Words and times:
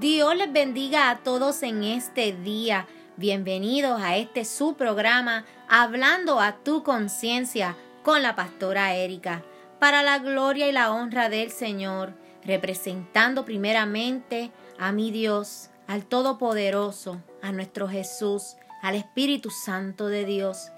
Dios 0.00 0.34
les 0.34 0.50
bendiga 0.50 1.10
a 1.10 1.18
todos 1.18 1.62
en 1.62 1.84
este 1.84 2.32
día. 2.32 2.86
Bienvenidos 3.18 4.00
a 4.00 4.16
este 4.16 4.46
su 4.46 4.72
programa 4.72 5.44
Hablando 5.68 6.40
a 6.40 6.56
tu 6.64 6.82
conciencia 6.82 7.76
con 8.02 8.22
la 8.22 8.34
pastora 8.34 8.94
Erika. 8.94 9.42
Para 9.78 10.02
la 10.02 10.18
gloria 10.18 10.70
y 10.70 10.72
la 10.72 10.90
honra 10.90 11.28
del 11.28 11.50
Señor, 11.50 12.14
representando 12.44 13.44
primeramente 13.44 14.52
a 14.78 14.90
mi 14.90 15.10
Dios, 15.10 15.68
al 15.86 16.06
Todopoderoso, 16.06 17.22
a 17.42 17.52
nuestro 17.52 17.86
Jesús, 17.86 18.56
al 18.80 18.94
Espíritu 18.94 19.50
Santo 19.50 20.06
de 20.06 20.24
Dios. 20.24 20.70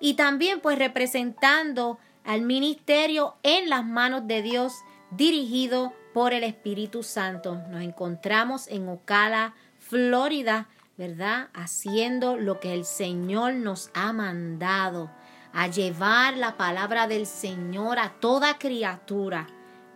Y 0.00 0.14
también 0.14 0.62
pues 0.62 0.78
representando 0.78 1.98
al 2.24 2.40
ministerio 2.40 3.36
en 3.42 3.68
las 3.68 3.84
manos 3.84 4.26
de 4.26 4.40
Dios 4.40 4.72
dirigido 5.10 5.92
por 6.12 6.32
el 6.32 6.44
Espíritu 6.44 7.02
Santo. 7.02 7.60
Nos 7.70 7.82
encontramos 7.82 8.68
en 8.68 8.88
Ocala, 8.88 9.54
Florida, 9.78 10.68
¿verdad? 10.96 11.48
Haciendo 11.54 12.36
lo 12.36 12.60
que 12.60 12.74
el 12.74 12.84
Señor 12.84 13.54
nos 13.54 13.90
ha 13.94 14.12
mandado, 14.12 15.10
a 15.52 15.66
llevar 15.66 16.36
la 16.36 16.56
palabra 16.56 17.06
del 17.06 17.26
Señor 17.26 17.98
a 17.98 18.10
toda 18.20 18.58
criatura, 18.58 19.48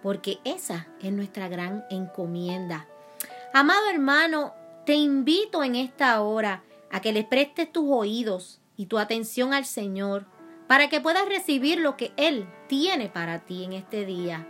porque 0.02 0.38
esa 0.44 0.86
es 1.00 1.12
nuestra 1.12 1.48
gran 1.48 1.84
encomienda. 1.90 2.86
Amado 3.54 3.88
hermano, 3.88 4.54
te 4.84 4.94
invito 4.94 5.64
en 5.64 5.76
esta 5.76 6.20
hora 6.20 6.62
a 6.90 7.00
que 7.00 7.12
le 7.12 7.24
prestes 7.24 7.72
tus 7.72 7.86
oídos 7.88 8.60
y 8.76 8.86
tu 8.86 8.98
atención 8.98 9.54
al 9.54 9.64
Señor 9.64 10.26
para 10.66 10.88
que 10.88 11.00
puedas 11.00 11.28
recibir 11.28 11.78
lo 11.78 11.96
que 11.96 12.12
Él 12.16 12.48
tiene 12.68 13.08
para 13.08 13.40
ti 13.40 13.64
en 13.64 13.72
este 13.72 14.04
día. 14.04 14.46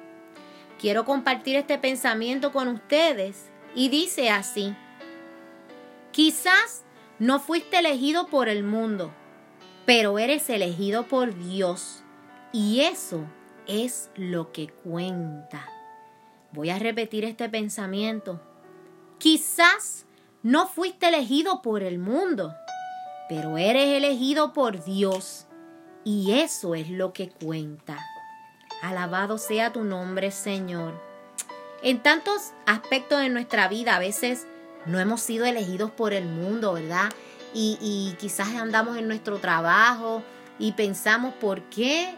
Quiero 0.78 1.04
compartir 1.04 1.56
este 1.56 1.78
pensamiento 1.78 2.52
con 2.52 2.68
ustedes 2.68 3.50
y 3.74 3.88
dice 3.88 4.30
así, 4.30 4.74
quizás 6.10 6.84
no 7.18 7.40
fuiste 7.40 7.78
elegido 7.78 8.26
por 8.26 8.48
el 8.48 8.62
mundo, 8.62 9.12
pero 9.86 10.18
eres 10.18 10.50
elegido 10.50 11.08
por 11.08 11.34
Dios 11.34 12.02
y 12.52 12.80
eso 12.80 13.24
es 13.66 14.10
lo 14.16 14.52
que 14.52 14.68
cuenta. 14.68 15.66
Voy 16.52 16.70
a 16.70 16.78
repetir 16.78 17.24
este 17.24 17.48
pensamiento. 17.48 18.40
Quizás 19.18 20.06
no 20.42 20.68
fuiste 20.68 21.08
elegido 21.08 21.62
por 21.62 21.82
el 21.82 21.98
mundo, 21.98 22.54
pero 23.28 23.56
eres 23.56 23.96
elegido 23.96 24.52
por 24.52 24.84
Dios 24.84 25.46
y 26.04 26.32
eso 26.32 26.74
es 26.74 26.90
lo 26.90 27.12
que 27.12 27.30
cuenta. 27.30 27.98
Alabado 28.82 29.38
sea 29.38 29.72
tu 29.72 29.84
nombre, 29.84 30.30
Señor. 30.30 30.94
En 31.82 32.02
tantos 32.02 32.52
aspectos 32.66 33.20
de 33.20 33.28
nuestra 33.28 33.68
vida, 33.68 33.96
a 33.96 33.98
veces 33.98 34.46
no 34.86 34.98
hemos 34.98 35.20
sido 35.20 35.44
elegidos 35.44 35.90
por 35.90 36.12
el 36.12 36.26
mundo, 36.26 36.74
¿verdad? 36.74 37.10
Y, 37.54 38.14
quizás 38.18 38.48
andamos 38.48 38.98
en 38.98 39.08
nuestro 39.08 39.38
trabajo 39.38 40.22
y 40.58 40.72
pensamos, 40.72 41.32
¿por 41.34 41.62
qué 41.70 42.14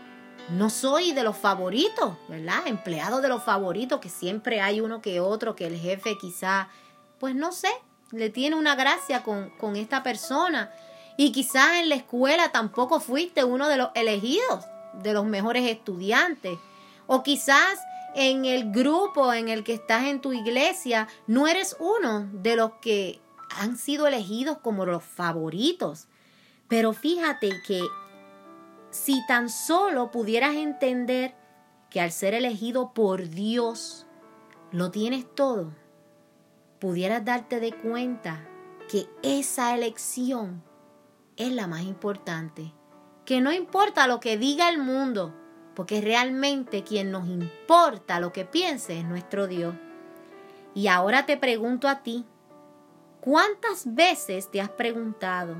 no 0.50 0.68
soy 0.68 1.12
de 1.12 1.22
los 1.22 1.36
favoritos, 1.36 2.16
¿verdad? 2.28 2.66
Empleado 2.66 3.20
de 3.20 3.28
los 3.28 3.44
favoritos, 3.44 4.00
que 4.00 4.08
siempre 4.08 4.60
hay 4.60 4.80
uno 4.80 5.00
que 5.00 5.20
otro, 5.20 5.54
que 5.54 5.66
el 5.66 5.78
jefe 5.78 6.18
quizás, 6.20 6.66
pues 7.20 7.36
no 7.36 7.52
sé, 7.52 7.70
le 8.10 8.30
tiene 8.30 8.56
una 8.56 8.74
gracia 8.74 9.22
con, 9.22 9.50
con 9.58 9.76
esta 9.76 10.02
persona. 10.02 10.72
Y 11.16 11.30
quizás 11.30 11.76
en 11.76 11.88
la 11.88 11.94
escuela 11.94 12.50
tampoco 12.50 12.98
fuiste 12.98 13.44
uno 13.44 13.68
de 13.68 13.76
los 13.76 13.90
elegidos 13.94 14.64
de 15.02 15.12
los 15.12 15.24
mejores 15.24 15.68
estudiantes. 15.68 16.58
O 17.06 17.22
quizás 17.22 17.78
en 18.14 18.44
el 18.44 18.72
grupo 18.72 19.32
en 19.32 19.48
el 19.48 19.64
que 19.64 19.74
estás 19.74 20.04
en 20.04 20.20
tu 20.20 20.32
iglesia 20.32 21.08
no 21.27 21.46
eres 21.46 21.77
uno 21.78 22.28
de 22.32 22.56
los 22.56 22.72
que 22.81 23.20
han 23.56 23.76
sido 23.76 24.06
elegidos 24.06 24.59
como 24.59 24.84
los 24.86 25.03
favoritos. 25.03 26.09
Pero 26.69 26.92
fíjate 26.92 27.62
que 27.66 27.82
si 28.91 29.25
tan 29.26 29.48
solo 29.48 30.10
pudieras 30.10 30.56
entender 30.56 31.34
que 31.91 32.00
al 32.00 32.12
ser 32.12 32.34
elegido 32.34 32.92
por 32.92 33.28
Dios 33.28 34.06
lo 34.70 34.91
tienes 34.91 35.26
todo, 35.34 35.72
pudieras 36.78 37.25
darte 37.25 37.60
de 37.60 37.72
cuenta 37.72 38.47
que 38.88 39.06
esa 39.22 39.75
elección 39.75 40.62
es 41.36 41.53
la 41.53 41.66
más 41.66 41.82
importante 41.82 42.72
que 43.28 43.43
no 43.43 43.53
importa 43.53 44.06
lo 44.06 44.21
que 44.21 44.39
diga 44.39 44.71
el 44.71 44.78
mundo, 44.78 45.34
porque 45.75 46.00
realmente 46.00 46.83
quien 46.83 47.11
nos 47.11 47.28
importa 47.28 48.21
lo 48.21 48.33
que 48.33 48.47
piense 48.47 49.00
es 49.00 49.05
nuestro 49.05 49.47
Dios. 49.47 49.75
Y 50.75 50.87
ahora 50.87 51.27
te 51.27 51.37
pregunto 51.37 51.89
a 51.89 52.03
ti, 52.03 52.25
¿cuántas 53.21 53.94
veces 53.94 54.50
te 54.50 54.62
has 54.62 54.71
preguntado, 54.71 55.56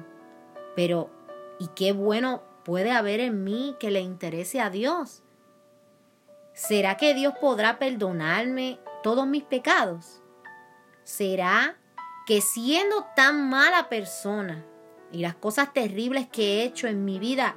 pero 0.77 1.11
¿y 1.59 1.67
qué 1.77 1.93
bueno 1.93 2.43
puede 2.65 2.91
haber 2.91 3.21
en 3.21 3.45
mí 3.45 3.77
que 3.79 3.91
le 3.91 4.00
interese 4.00 4.62
a 4.62 4.71
Dios? 4.71 5.23
¿Será 6.55 6.97
que 6.97 7.12
Dios 7.12 7.35
podrá 7.39 7.79
perdonarme 7.79 8.81
todos 9.03 9.27
mis 9.27 9.45
pecados? 9.45 10.23
¿Será 11.05 11.77
que 12.27 12.41
siendo 12.41 13.05
tan 13.15 13.50
mala 13.50 13.91
persona, 13.91 14.65
y 15.12 15.19
las 15.19 15.34
cosas 15.34 15.72
terribles 15.72 16.28
que 16.28 16.60
he 16.60 16.64
hecho 16.64 16.86
en 16.86 17.04
mi 17.04 17.19
vida, 17.19 17.56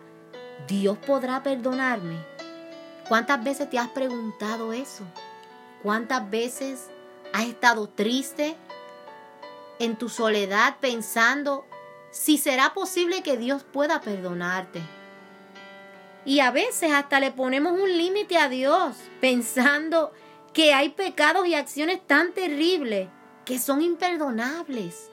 Dios 0.68 0.98
podrá 0.98 1.44
perdonarme. 1.44 2.18
¿Cuántas 3.08 3.44
veces 3.44 3.70
te 3.70 3.78
has 3.78 3.90
preguntado 3.90 4.74
eso? 4.74 5.04
¿Cuántas 5.84 6.30
veces 6.30 6.90
has 7.34 7.46
estado 7.46 7.90
triste 7.90 8.56
en 9.80 9.98
tu 9.98 10.08
soledad 10.08 10.78
pensando 10.80 11.66
si 12.12 12.38
será 12.38 12.74
posible 12.74 13.22
que 13.24 13.38
Dios 13.38 13.64
pueda 13.64 14.00
perdonarte? 14.00 14.82
Y 16.24 16.40
a 16.40 16.52
veces 16.52 16.94
hasta 16.94 17.20
le 17.20 17.32
ponemos 17.32 17.74
un 17.74 17.98
límite 17.98 18.38
a 18.38 18.48
Dios 18.48 18.96
pensando 19.20 20.14
que 20.54 20.74
hay 20.74 20.90
pecados 20.90 21.48
y 21.48 21.56
acciones 21.56 22.06
tan 22.08 22.34
terribles 22.34 23.10
que 23.44 23.60
son 23.60 23.82
imperdonables. 23.82 25.11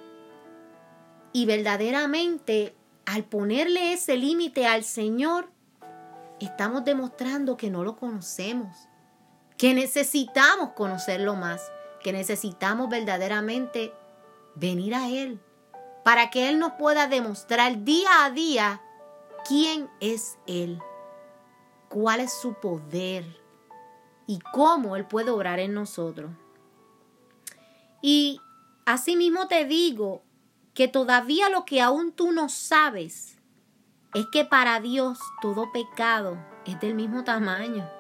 Y 1.39 1.47
verdaderamente, 1.47 2.75
al 3.07 3.23
ponerle 3.23 3.93
ese 3.93 4.17
límite 4.17 4.67
al 4.67 4.83
Señor, 4.83 5.49
estamos 6.41 6.85
demostrando 6.85 7.57
que 7.57 7.71
no 7.71 7.85
lo 7.85 7.95
conocemos, 7.95 8.77
que 9.57 9.73
necesitamos 9.73 10.71
conocerlo 10.71 11.37
más, 11.37 11.63
que 12.03 12.13
necesitamos 12.13 12.89
verdaderamente 12.89 13.93
venir 14.57 14.97
a 14.97 15.09
Él, 15.11 15.41
para 16.05 16.29
que 16.31 16.49
Él 16.49 16.59
nos 16.59 16.73
pueda 16.73 17.07
demostrar 17.07 17.85
día 17.85 18.25
a 18.25 18.31
día 18.31 18.83
quién 19.47 19.89
es 20.01 20.41
Él, 20.49 20.81
cuál 21.89 22.19
es 22.19 22.33
su 22.33 22.55
poder 22.55 23.25
y 24.27 24.41
cómo 24.53 24.97
Él 24.97 25.07
puede 25.07 25.31
obrar 25.31 25.61
en 25.61 25.73
nosotros. 25.73 26.33
Y 28.03 28.41
asimismo 28.85 29.47
te 29.47 29.67
digo, 29.67 30.25
que 30.79 30.87
todavía 30.87 31.49
lo 31.49 31.65
que 31.65 31.81
aún 31.81 32.13
tú 32.13 32.31
no 32.31 32.49
sabes 32.49 33.37
es 34.15 34.27
que 34.31 34.45
para 34.45 34.79
Dios 34.79 35.19
todo 35.43 35.73
pecado 35.73 36.39
es 36.67 36.79
del 36.79 36.95
mismo 36.95 37.25
tamaño. 37.25 37.91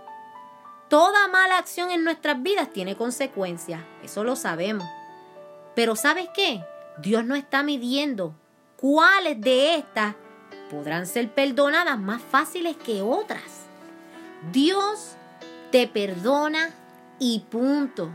Toda 0.88 1.26
mala 1.26 1.58
acción 1.58 1.90
en 1.90 2.04
nuestras 2.04 2.40
vidas 2.40 2.72
tiene 2.72 2.96
consecuencias, 2.96 3.82
eso 4.04 4.22
lo 4.22 4.36
sabemos. 4.36 4.86
Pero 5.74 5.96
¿sabes 5.96 6.28
qué? 6.32 6.64
Dios 6.98 7.24
no 7.24 7.34
está 7.34 7.64
midiendo 7.64 8.36
cuáles 8.76 9.40
de 9.40 9.74
estas 9.74 10.14
podrán 10.70 11.08
ser 11.08 11.34
perdonadas 11.34 11.98
más 11.98 12.22
fáciles 12.22 12.76
que 12.76 13.02
otras. 13.02 13.66
Dios 14.52 15.16
te 15.72 15.88
perdona 15.88 16.70
y 17.18 17.40
punto. 17.50 18.08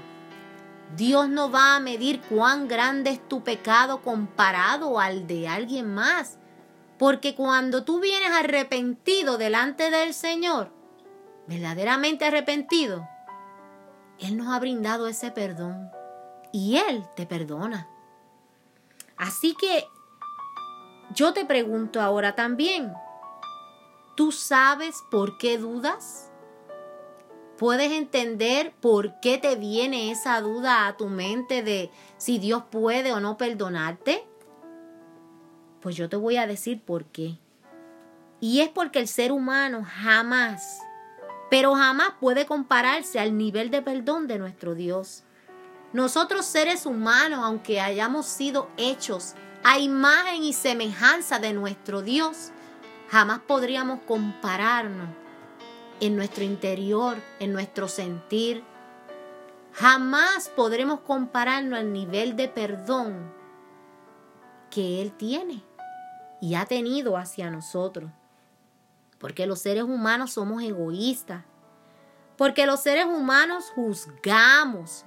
Dios 0.96 1.28
no 1.28 1.50
va 1.50 1.76
a 1.76 1.80
medir 1.80 2.22
cuán 2.22 2.68
grande 2.68 3.10
es 3.12 3.28
tu 3.28 3.44
pecado 3.44 4.02
comparado 4.02 5.00
al 5.00 5.26
de 5.26 5.48
alguien 5.48 5.94
más. 5.94 6.38
Porque 7.00 7.36
cuando 7.36 7.84
tú 7.84 8.00
vienes 8.00 8.32
arrepentido 8.32 9.38
delante 9.38 9.90
del 9.90 10.14
Señor, 10.14 10.72
verdaderamente 11.48 12.26
arrepentido, 12.26 13.08
Él 14.20 14.38
nos 14.38 14.54
ha 14.54 14.60
brindado 14.60 15.08
ese 15.08 15.32
perdón 15.32 15.90
y 16.52 16.78
Él 16.78 17.04
te 17.16 17.26
perdona. 17.26 17.88
Así 19.18 19.56
que 19.56 19.88
yo 21.14 21.34
te 21.34 21.46
pregunto 21.46 22.02
ahora 22.02 22.36
también, 22.36 22.94
¿tú 24.16 24.32
sabes 24.32 25.04
por 25.10 25.38
qué 25.38 25.58
dudas? 25.58 26.33
Puedes 27.64 27.94
entender 27.94 28.74
por 28.82 29.22
qué 29.22 29.38
te 29.38 29.56
viene 29.56 30.12
esa 30.12 30.42
duda 30.42 30.86
a 30.86 30.98
tu 30.98 31.08
mente 31.08 31.64
de 31.64 31.92
si 32.18 32.38
Dios 32.38 32.64
puede 32.70 33.14
o 33.14 33.22
no 33.22 33.38
perdonarte? 33.38 34.28
Pues 35.80 35.96
yo 35.96 36.10
te 36.10 36.18
voy 36.18 36.36
a 36.36 36.46
decir 36.46 36.82
por 36.82 37.06
qué. 37.06 37.38
Y 38.42 38.60
es 38.60 38.68
porque 38.68 39.00
el 39.00 39.08
ser 39.08 39.32
humano 39.32 39.88
jamás, 39.90 40.78
pero 41.50 41.74
jamás 41.74 42.16
puede 42.20 42.46
compararse 42.46 43.18
al 43.18 43.38
nivel 43.38 43.72
de 43.72 43.82
perdón 43.82 44.28
de 44.28 44.40
nuestro 44.40 44.76
Dios. 44.76 45.24
Nosotros 45.94 46.46
seres 46.46 46.86
humanos, 46.86 47.40
aunque 47.46 47.80
hayamos 47.80 48.26
sido 48.26 48.68
hechos 48.76 49.36
a 49.64 49.80
imagen 49.80 50.44
y 50.44 50.52
semejanza 50.52 51.40
de 51.40 51.54
nuestro 51.54 52.02
Dios, 52.02 52.52
jamás 53.10 53.40
podríamos 53.48 54.02
compararnos 54.06 55.23
en 56.00 56.16
nuestro 56.16 56.44
interior, 56.44 57.18
en 57.40 57.54
nuestro 57.54 57.88
sentir. 57.88 58.64
Jamás 59.74 60.50
podremos 60.50 61.02
compararnos 61.02 61.80
al 61.80 61.94
nivel 61.94 62.36
de 62.36 62.48
perdón 62.48 63.34
que 64.70 65.02
Él 65.02 65.12
tiene 65.14 65.64
y 66.42 66.56
ha 66.56 66.66
tenido 66.66 67.18
hacia 67.18 67.50
nosotros. 67.50 68.12
Porque 69.18 69.48
los 69.48 69.60
seres 69.60 69.84
humanos 69.84 70.34
somos 70.34 70.62
egoístas. 70.62 71.46
Porque 72.38 72.66
los 72.66 72.82
seres 72.82 73.06
humanos 73.06 73.72
juzgamos. 73.74 75.06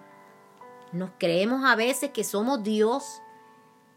Nos 0.93 1.11
creemos 1.19 1.65
a 1.65 1.77
veces 1.77 2.13
que 2.13 2.25
somos 2.25 2.63
Dios 2.63 3.21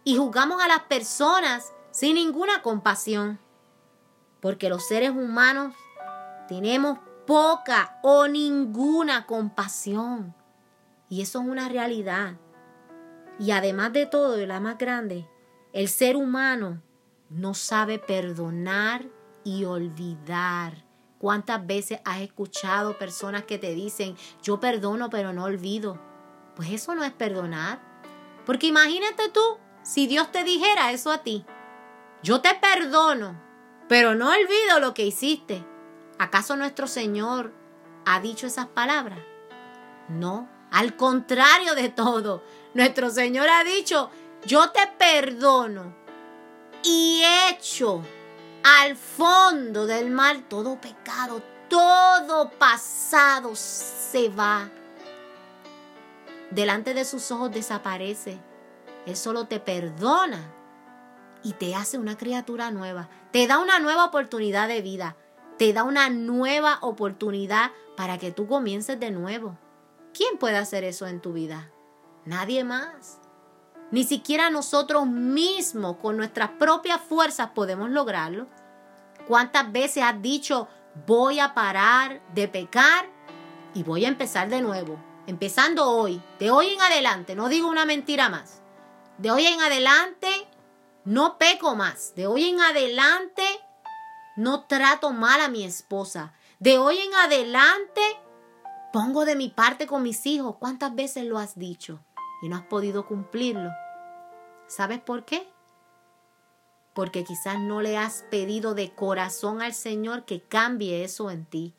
y 0.04 0.18
juzgamos 0.18 0.62
a 0.62 0.68
las 0.68 0.82
personas 0.82 1.72
sin 1.92 2.16
ninguna 2.16 2.62
compasión. 2.62 3.40
Porque 4.42 4.68
los 4.68 4.86
seres 4.86 5.12
humanos 5.12 5.74
tenemos 6.50 6.98
poca 7.28 8.00
o 8.02 8.28
ninguna 8.28 9.28
compasión. 9.28 10.36
Y 11.08 11.22
eso 11.22 11.42
es 11.42 11.48
una 11.48 11.70
realidad. 11.70 12.38
Y 13.38 13.52
además 13.52 13.94
de 13.94 14.08
todo, 14.08 14.42
y 14.42 14.48
la 14.48 14.60
más 14.60 14.80
grande, 14.80 15.30
el 15.72 15.88
ser 15.90 16.16
humano 16.16 16.82
no 17.30 17.54
sabe 17.54 18.00
perdonar 18.00 19.06
y 19.44 19.64
olvidar. 19.66 20.84
¿Cuántas 21.20 21.66
veces 21.68 22.00
has 22.04 22.22
escuchado 22.22 22.98
personas 22.98 23.44
que 23.44 23.60
te 23.60 23.76
dicen, 23.76 24.16
yo 24.42 24.60
perdono 24.60 25.12
pero 25.12 25.32
no 25.32 25.44
olvido? 25.44 26.02
Pues 26.56 26.72
eso 26.72 26.96
no 26.96 27.04
es 27.04 27.12
perdonar. 27.12 27.80
Porque 28.48 28.66
imagínate 28.66 29.30
tú, 29.30 29.60
si 29.84 30.08
Dios 30.08 30.32
te 30.32 30.44
dijera 30.44 30.92
eso 30.92 31.12
a 31.12 31.20
ti, 31.20 31.46
yo 32.24 32.42
te 32.42 32.56
perdono, 32.56 33.40
pero 33.88 34.16
no 34.16 34.30
olvido 34.30 34.80
lo 34.80 34.96
que 34.96 35.06
hiciste. 35.06 35.64
¿Acaso 36.20 36.58
nuestro 36.58 36.86
Señor 36.86 37.54
ha 38.06 38.20
dicho 38.20 38.46
esas 38.46 38.68
palabras? 38.68 39.20
No, 40.10 40.50
al 40.70 40.98
contrario 40.98 41.76
de 41.76 41.88
todo, 41.88 42.44
nuestro 42.74 43.10
Señor 43.10 43.48
ha 43.50 43.64
dicho, 43.64 44.12
yo 44.46 44.70
te 44.72 44.82
perdono 44.98 45.96
y 46.84 47.24
echo 47.50 48.04
al 48.64 48.98
fondo 48.98 49.88
del 49.88 50.12
mar 50.12 50.44
todo 50.50 50.80
pecado, 50.82 51.42
todo 51.70 52.50
pasado 52.52 53.56
se 53.56 54.28
va. 54.28 54.70
Delante 56.52 56.94
de 56.94 57.06
sus 57.06 57.32
ojos 57.32 57.52
desaparece. 57.52 58.40
Él 59.06 59.16
solo 59.16 59.48
te 59.48 59.62
perdona 59.62 60.52
y 61.44 61.54
te 61.54 61.76
hace 61.76 61.98
una 61.98 62.18
criatura 62.18 62.72
nueva. 62.72 63.08
Te 63.32 63.48
da 63.48 63.60
una 63.60 63.80
nueva 63.80 64.04
oportunidad 64.06 64.68
de 64.68 64.82
vida. 64.82 65.16
Te 65.60 65.74
da 65.74 65.84
una 65.84 66.10
nueva 66.10 66.78
oportunidad 66.80 67.72
para 67.98 68.18
que 68.18 68.32
tú 68.32 68.48
comiences 68.48 68.98
de 68.98 69.12
nuevo. 69.12 69.58
¿Quién 70.14 70.38
puede 70.38 70.56
hacer 70.56 70.86
eso 70.86 71.06
en 71.06 71.20
tu 71.20 71.34
vida? 71.34 71.70
Nadie 72.24 72.64
más. 72.64 73.20
Ni 73.92 74.06
siquiera 74.06 74.50
nosotros 74.50 75.06
mismos 75.06 75.98
con 75.98 76.16
nuestras 76.16 76.52
propias 76.52 77.02
fuerzas 77.02 77.50
podemos 77.50 77.90
lograrlo. 77.90 78.48
¿Cuántas 79.28 79.70
veces 79.70 80.02
has 80.02 80.22
dicho, 80.22 80.70
voy 81.06 81.42
a 81.42 81.54
parar 81.54 82.22
de 82.34 82.48
pecar 82.48 83.10
y 83.74 83.84
voy 83.84 84.06
a 84.06 84.08
empezar 84.08 84.48
de 84.48 84.62
nuevo? 84.62 84.98
Empezando 85.28 85.90
hoy, 85.90 86.22
de 86.40 86.52
hoy 86.52 86.70
en 86.70 86.82
adelante, 86.82 87.36
no 87.36 87.50
digo 87.50 87.68
una 87.68 87.86
mentira 87.86 88.30
más. 88.30 88.62
De 89.18 89.30
hoy 89.30 89.46
en 89.46 89.60
adelante 89.60 90.30
no 91.04 91.38
peco 91.38 91.76
más. 91.76 92.16
De 92.16 92.28
hoy 92.28 92.48
en 92.48 92.62
adelante 92.62 93.44
no 94.40 94.66
trato 94.66 95.12
mal 95.12 95.42
a 95.42 95.50
mi 95.50 95.64
esposa. 95.64 96.34
De 96.60 96.78
hoy 96.78 96.98
en 96.98 97.14
adelante 97.14 98.02
pongo 98.92 99.26
de 99.26 99.36
mi 99.36 99.50
parte 99.50 99.86
con 99.86 100.04
mis 100.04 100.26
hijos. 100.26 100.56
¿Cuántas 100.60 100.96
veces 100.96 101.26
lo 101.26 101.38
has 101.38 101.58
dicho? 101.58 102.00
y 102.42 102.50
no 102.50 102.56
has 102.56 102.64
podido 102.64 103.06
cumplirlo. 103.06 103.72
¿Sabes 104.68 105.00
por 105.00 105.26
qué? 105.26 105.48
Porque 106.94 107.24
quizás 107.24 107.60
no 107.60 107.82
le 107.82 107.98
has 107.98 108.26
pedido 108.30 108.74
de 108.74 108.94
corazón 108.94 109.62
al 109.62 109.74
Señor 109.74 110.26
que 110.26 110.42
cambie 110.42 111.04
eso 111.04 111.32
en 111.32 111.46
ti. 111.46 111.76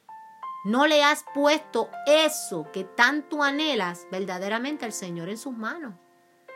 No 0.64 0.86
le 0.86 1.02
has 1.02 1.24
puesto 1.34 1.88
eso 2.06 2.70
que 2.72 2.84
tanto 2.84 3.42
anhelas 3.42 4.06
verdaderamente 4.10 4.84
al 4.84 4.92
Señor 4.92 5.28
en 5.28 5.38
sus 5.38 5.56
manos. 5.56 5.94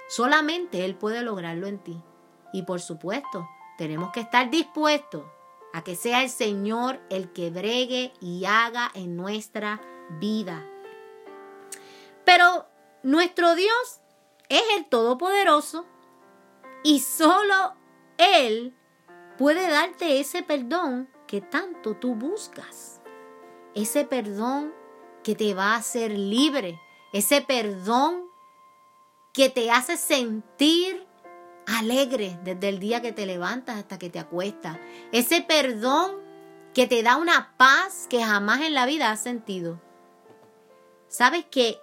Solamente 0.09 0.85
Él 0.85 0.95
puede 0.97 1.23
lograrlo 1.23 1.67
en 1.67 1.79
ti. 1.79 2.03
Y 2.53 2.63
por 2.63 2.81
supuesto, 2.81 3.49
tenemos 3.79 4.13
que 4.13 4.21
estar 4.21 4.51
dispuestos 4.51 5.25
a 5.75 5.83
que 5.83 5.97
sea 5.97 6.23
el 6.23 6.31
Señor 6.31 7.01
el 7.11 7.33
que 7.33 7.51
bregue 7.51 8.13
y 8.21 8.45
haga 8.45 8.93
en 8.95 9.17
nuestra 9.17 9.81
vida. 10.21 10.65
Pero 12.25 12.67
nuestro 13.03 13.57
Dios 13.57 14.01
es 14.49 14.63
el 14.77 14.87
Todopoderoso 14.87 15.85
y 16.85 17.01
solo 17.01 17.75
Él 18.19 18.73
puede 19.37 19.69
darte 19.69 20.21
ese 20.21 20.45
perdón 20.45 21.11
que 21.27 21.41
tanto 21.41 21.97
tú 21.97 22.15
buscas. 22.15 23.01
Ese 23.75 24.05
perdón 24.05 24.73
que 25.25 25.35
te 25.35 25.55
va 25.55 25.73
a 25.73 25.79
hacer 25.79 26.13
libre. 26.13 26.81
Ese 27.13 27.41
perdón 27.41 28.29
que 29.33 29.49
te 29.51 29.73
hace 29.73 29.97
sentir 29.97 31.04
alegre 31.67 32.39
desde 32.45 32.69
el 32.69 32.79
día 32.79 33.03
que 33.03 33.13
te 33.13 33.27
levantas 33.27 33.77
hasta 33.77 33.99
que 33.99 34.11
te 34.11 34.19
acuestas. 34.19 34.79
Ese 35.13 35.43
perdón 35.43 36.17
que 36.75 36.87
te 36.87 37.03
da 37.03 37.17
una 37.17 37.55
paz 37.57 38.07
que 38.11 38.23
jamás 38.23 38.61
en 38.63 38.75
la 38.75 38.87
vida 38.87 39.11
has 39.11 39.23
sentido. 39.23 39.81
¿Sabes 41.09 41.45
que 41.45 41.79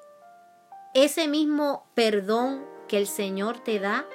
ese 0.94 1.28
mismo 1.28 1.86
perdón 1.96 2.66
que 2.88 2.98
el 2.98 3.08
Señor 3.08 3.60
te 3.60 3.80
da, 3.80 4.06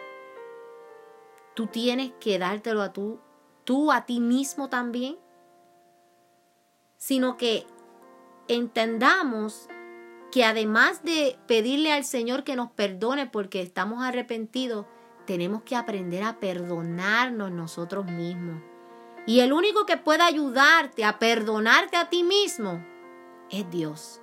tú 1.54 1.66
tienes 1.66 2.12
que 2.20 2.38
dártelo 2.38 2.82
a 2.82 2.92
tú, 2.92 3.18
tú 3.64 3.90
a 3.90 4.04
ti 4.04 4.20
mismo 4.20 4.68
también, 4.68 5.18
sino 6.98 7.38
que 7.38 7.66
entendamos 8.48 9.68
que 10.30 10.44
además 10.44 11.02
de 11.02 11.38
pedirle 11.46 11.92
al 11.92 12.04
Señor 12.04 12.44
que 12.44 12.56
nos 12.56 12.70
perdone 12.70 13.26
porque 13.26 13.62
estamos 13.62 14.04
arrepentidos, 14.04 14.85
tenemos 15.26 15.62
que 15.62 15.76
aprender 15.76 16.23
a 16.23 16.38
perdonarnos 16.38 17.50
nosotros 17.50 18.06
mismos. 18.06 18.62
Y 19.26 19.40
el 19.40 19.52
único 19.52 19.85
que 19.85 19.97
puede 19.97 20.23
ayudarte 20.23 21.04
a 21.04 21.18
perdonarte 21.18 21.97
a 21.97 22.09
ti 22.09 22.23
mismo 22.23 22.83
es 23.50 23.68
Dios. 23.71 24.23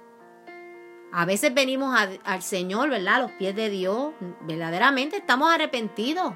A 1.12 1.26
veces 1.26 1.54
venimos 1.54 1.96
al 2.24 2.42
Señor, 2.42 2.90
¿verdad? 2.90 3.16
A 3.16 3.20
los 3.20 3.32
pies 3.34 3.56
de 3.56 3.70
Dios. 3.70 4.14
Verdaderamente 4.42 5.18
estamos 5.18 5.54
arrepentidos. 5.54 6.34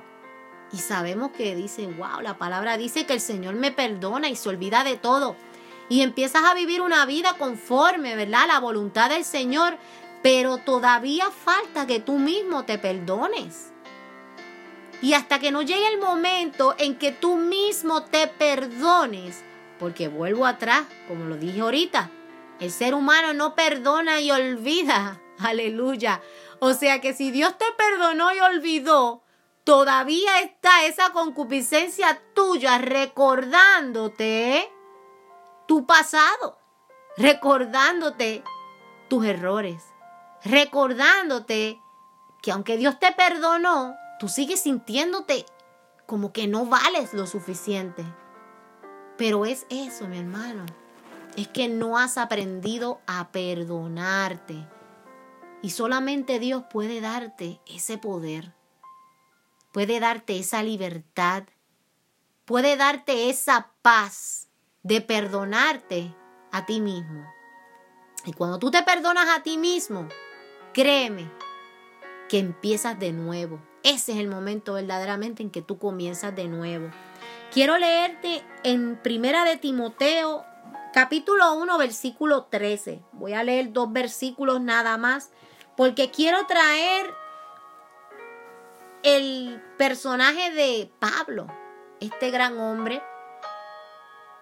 Y 0.71 0.77
sabemos 0.77 1.31
que 1.31 1.55
dice, 1.55 1.87
wow, 1.87 2.21
la 2.21 2.37
palabra 2.37 2.77
dice 2.77 3.05
que 3.05 3.13
el 3.13 3.21
Señor 3.21 3.55
me 3.55 3.71
perdona 3.71 4.29
y 4.29 4.35
se 4.35 4.49
olvida 4.49 4.83
de 4.83 4.97
todo. 4.97 5.35
Y 5.89 6.01
empiezas 6.01 6.43
a 6.43 6.53
vivir 6.53 6.81
una 6.81 7.05
vida 7.05 7.37
conforme, 7.39 8.15
¿verdad? 8.15 8.47
La 8.47 8.59
voluntad 8.59 9.09
del 9.09 9.23
Señor. 9.23 9.77
Pero 10.21 10.57
todavía 10.57 11.31
falta 11.31 11.87
que 11.87 11.99
tú 11.99 12.19
mismo 12.19 12.65
te 12.65 12.77
perdones. 12.77 13.71
Y 15.01 15.13
hasta 15.13 15.39
que 15.39 15.51
no 15.51 15.61
llegue 15.61 15.87
el 15.87 15.99
momento 15.99 16.75
en 16.77 16.97
que 16.97 17.11
tú 17.11 17.35
mismo 17.35 18.03
te 18.03 18.27
perdones, 18.27 19.43
porque 19.79 20.07
vuelvo 20.07 20.45
atrás, 20.45 20.85
como 21.07 21.25
lo 21.25 21.37
dije 21.37 21.61
ahorita, 21.61 22.09
el 22.59 22.71
ser 22.71 22.95
humano 22.95 23.33
no 23.33 23.53
perdona 23.55 24.19
y 24.19 24.31
olvida. 24.31 25.21
Aleluya. 25.39 26.21
O 26.59 26.73
sea 26.73 26.99
que 27.01 27.13
si 27.13 27.31
Dios 27.31 27.55
te 27.57 27.65
perdonó 27.77 28.33
y 28.33 28.39
olvidó, 28.39 29.23
todavía 29.63 30.41
está 30.41 30.85
esa 30.85 31.11
concupiscencia 31.11 32.19
tuya 32.33 32.79
recordándote 32.79 34.71
tu 35.67 35.85
pasado, 35.85 36.57
recordándote 37.17 38.43
tus 39.09 39.25
errores, 39.25 39.83
recordándote 40.43 41.79
que 42.41 42.51
aunque 42.51 42.77
Dios 42.77 42.97
te 42.97 43.11
perdonó, 43.11 43.95
tú 44.19 44.29
sigues 44.29 44.61
sintiéndote 44.61 45.45
como 46.05 46.31
que 46.31 46.47
no 46.47 46.65
vales 46.65 47.13
lo 47.13 47.27
suficiente. 47.27 48.05
Pero 49.17 49.45
es 49.45 49.65
eso, 49.69 50.07
mi 50.07 50.19
hermano 50.19 50.65
es 51.37 51.47
que 51.47 51.67
no 51.69 51.99
has 51.99 52.17
aprendido 52.17 52.99
a 53.05 53.31
perdonarte. 53.31 54.67
Y 55.61 55.69
solamente 55.69 56.39
Dios 56.39 56.63
puede 56.69 56.99
darte 56.99 57.61
ese 57.67 57.97
poder, 57.97 58.53
puede 59.71 59.99
darte 59.99 60.37
esa 60.39 60.63
libertad, 60.63 61.43
puede 62.45 62.75
darte 62.75 63.29
esa 63.29 63.71
paz 63.83 64.47
de 64.81 65.01
perdonarte 65.01 66.13
a 66.51 66.65
ti 66.65 66.81
mismo. 66.81 67.25
Y 68.25 68.33
cuando 68.33 68.57
tú 68.57 68.71
te 68.71 68.81
perdonas 68.81 69.29
a 69.29 69.43
ti 69.43 69.57
mismo, 69.57 70.07
créeme 70.73 71.31
que 72.29 72.39
empiezas 72.39 72.97
de 72.99 73.13
nuevo. 73.13 73.61
Ese 73.87 74.11
es 74.11 74.17
el 74.17 74.27
momento 74.27 74.73
verdaderamente 74.73 75.41
en 75.41 75.49
que 75.49 75.61
tú 75.61 75.79
comienzas 75.79 76.35
de 76.35 76.49
nuevo. 76.49 76.89
Quiero 77.53 77.77
leerte 77.77 78.43
en 78.63 78.97
Primera 79.01 79.45
de 79.45 79.55
Timoteo, 79.55 80.43
capítulo 80.93 81.53
1, 81.53 81.77
versículo 81.77 82.43
13. 82.49 83.01
Voy 83.13 83.31
a 83.31 83.45
leer 83.45 83.71
dos 83.71 83.93
versículos 83.93 84.59
nada 84.59 84.97
más, 84.97 85.31
porque 85.77 86.11
quiero 86.11 86.45
traer 86.47 87.05
el 89.03 89.63
personaje 89.77 90.51
de 90.51 90.91
Pablo, 90.99 91.47
este 92.01 92.29
gran 92.29 92.59
hombre, 92.59 93.01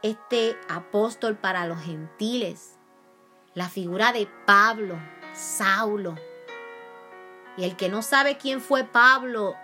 este 0.02 0.58
apóstol 0.70 1.38
para 1.38 1.68
los 1.68 1.80
gentiles, 1.84 2.80
la 3.54 3.70
figura 3.70 4.12
de 4.12 4.28
Pablo, 4.48 4.98
Saulo. 5.36 6.16
Y 7.58 7.64
el 7.64 7.76
que 7.76 7.90
no 7.90 8.02
sabe 8.02 8.38
quién 8.38 8.62
fue 8.62 8.84
Pablo, 8.84 9.56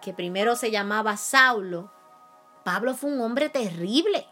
que 0.00 0.12
primero 0.12 0.56
se 0.56 0.70
llamaba 0.70 1.16
Saulo, 1.16 1.92
Pablo 2.64 2.94
fue 2.94 3.10
un 3.10 3.20
hombre 3.20 3.48
terrible. 3.48 4.26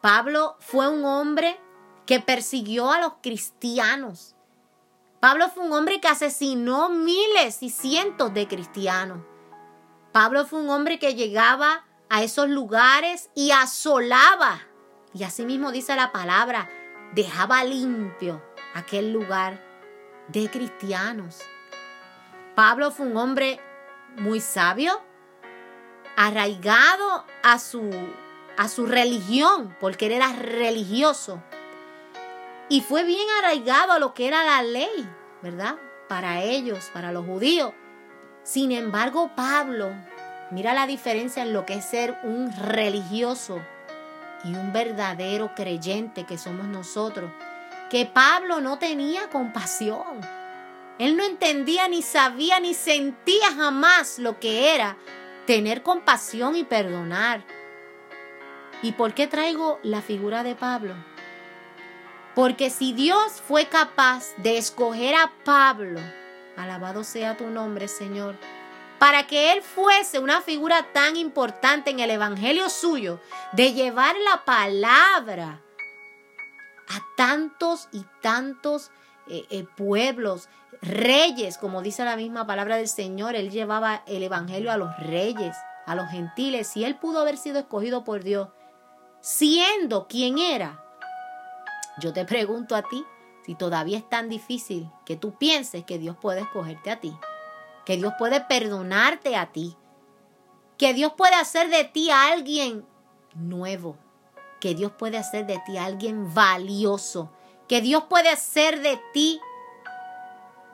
Pablo 0.00 0.56
fue 0.60 0.88
un 0.88 1.04
hombre 1.04 1.58
que 2.06 2.20
persiguió 2.20 2.90
a 2.92 3.00
los 3.00 3.14
cristianos. 3.22 4.36
Pablo 5.20 5.48
fue 5.48 5.64
un 5.64 5.72
hombre 5.72 6.00
que 6.00 6.08
asesinó 6.08 6.88
miles 6.90 7.62
y 7.62 7.70
cientos 7.70 8.32
de 8.32 8.46
cristianos. 8.46 9.18
Pablo 10.12 10.46
fue 10.46 10.60
un 10.60 10.70
hombre 10.70 10.98
que 10.98 11.14
llegaba 11.14 11.84
a 12.08 12.22
esos 12.22 12.48
lugares 12.48 13.30
y 13.34 13.50
asolaba. 13.50 14.60
Y 15.12 15.24
así 15.24 15.44
mismo 15.44 15.72
dice 15.72 15.96
la 15.96 16.12
palabra, 16.12 16.68
dejaba 17.14 17.64
limpio 17.64 18.42
aquel 18.74 19.12
lugar 19.12 19.64
de 20.28 20.50
cristianos. 20.50 21.40
Pablo 22.58 22.90
fue 22.90 23.06
un 23.06 23.16
hombre 23.16 23.60
muy 24.16 24.40
sabio, 24.40 25.00
arraigado 26.16 27.24
a 27.44 27.56
su, 27.60 27.88
a 28.56 28.66
su 28.66 28.86
religión, 28.86 29.76
porque 29.78 30.06
él 30.06 30.12
era 30.14 30.32
religioso. 30.32 31.40
Y 32.68 32.80
fue 32.80 33.04
bien 33.04 33.24
arraigado 33.38 33.92
a 33.92 34.00
lo 34.00 34.12
que 34.12 34.26
era 34.26 34.42
la 34.42 34.64
ley, 34.64 35.08
¿verdad? 35.40 35.76
Para 36.08 36.42
ellos, 36.42 36.90
para 36.92 37.12
los 37.12 37.24
judíos. 37.24 37.74
Sin 38.42 38.72
embargo, 38.72 39.30
Pablo, 39.36 39.92
mira 40.50 40.74
la 40.74 40.88
diferencia 40.88 41.44
en 41.44 41.52
lo 41.52 41.64
que 41.64 41.74
es 41.74 41.84
ser 41.84 42.18
un 42.24 42.52
religioso 42.56 43.62
y 44.42 44.56
un 44.56 44.72
verdadero 44.72 45.54
creyente 45.54 46.26
que 46.26 46.36
somos 46.38 46.66
nosotros. 46.66 47.30
Que 47.88 48.04
Pablo 48.04 48.60
no 48.60 48.80
tenía 48.80 49.30
compasión. 49.30 50.37
Él 50.98 51.16
no 51.16 51.24
entendía 51.24 51.88
ni 51.88 52.02
sabía 52.02 52.60
ni 52.60 52.74
sentía 52.74 53.52
jamás 53.54 54.18
lo 54.18 54.40
que 54.40 54.74
era 54.74 54.96
tener 55.46 55.82
compasión 55.82 56.56
y 56.56 56.64
perdonar. 56.64 57.44
¿Y 58.82 58.92
por 58.92 59.14
qué 59.14 59.26
traigo 59.26 59.78
la 59.82 60.02
figura 60.02 60.42
de 60.42 60.54
Pablo? 60.54 60.94
Porque 62.34 62.70
si 62.70 62.92
Dios 62.92 63.40
fue 63.46 63.66
capaz 63.66 64.34
de 64.36 64.58
escoger 64.58 65.14
a 65.14 65.32
Pablo, 65.44 66.00
alabado 66.56 67.02
sea 67.02 67.36
tu 67.36 67.46
nombre, 67.46 67.88
Señor, 67.88 68.36
para 68.98 69.26
que 69.26 69.52
él 69.52 69.62
fuese 69.62 70.18
una 70.18 70.40
figura 70.40 70.92
tan 70.92 71.16
importante 71.16 71.90
en 71.90 72.00
el 72.00 72.10
Evangelio 72.10 72.68
suyo, 72.68 73.20
de 73.52 73.72
llevar 73.72 74.16
la 74.24 74.44
palabra 74.44 75.62
a 76.88 77.16
tantos 77.16 77.88
y 77.92 78.04
tantos 78.20 78.90
eh, 79.28 79.46
eh, 79.50 79.66
pueblos, 79.76 80.48
reyes, 80.82 81.58
como 81.58 81.82
dice 81.82 82.04
la 82.04 82.16
misma 82.16 82.46
palabra 82.46 82.76
del 82.76 82.88
Señor, 82.88 83.34
él 83.34 83.50
llevaba 83.50 84.02
el 84.06 84.22
Evangelio 84.22 84.70
a 84.70 84.76
los 84.76 84.96
reyes, 84.98 85.56
a 85.86 85.94
los 85.94 86.08
gentiles, 86.08 86.76
y 86.76 86.84
él 86.84 86.96
pudo 86.96 87.20
haber 87.20 87.36
sido 87.36 87.58
escogido 87.58 88.04
por 88.04 88.22
Dios, 88.22 88.48
siendo 89.20 90.06
quien 90.06 90.38
era, 90.38 90.84
yo 92.00 92.12
te 92.12 92.24
pregunto 92.24 92.76
a 92.76 92.82
ti 92.82 93.04
si 93.44 93.54
todavía 93.54 93.98
es 93.98 94.08
tan 94.08 94.28
difícil 94.28 94.90
que 95.04 95.16
tú 95.16 95.34
pienses 95.36 95.84
que 95.84 95.98
Dios 95.98 96.16
puede 96.20 96.42
escogerte 96.42 96.90
a 96.90 97.00
ti, 97.00 97.16
que 97.84 97.96
Dios 97.96 98.12
puede 98.18 98.40
perdonarte 98.40 99.36
a 99.36 99.52
ti, 99.52 99.76
que 100.76 100.94
Dios 100.94 101.14
puede 101.16 101.34
hacer 101.34 101.70
de 101.70 101.84
ti 101.84 102.10
a 102.10 102.30
alguien 102.30 102.86
nuevo, 103.34 103.96
que 104.60 104.74
Dios 104.74 104.92
puede 104.92 105.18
hacer 105.18 105.46
de 105.46 105.60
ti 105.66 105.76
a 105.76 105.86
alguien 105.86 106.32
valioso, 106.34 107.30
que 107.66 107.80
Dios 107.80 108.04
puede 108.04 108.28
hacer 108.28 108.80
de 108.80 109.00
ti 109.12 109.40